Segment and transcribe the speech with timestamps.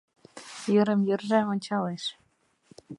[0.73, 2.03] Йырым-йырже ончалеш